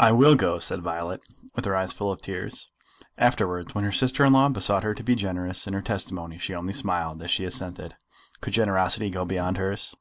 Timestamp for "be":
5.04-5.14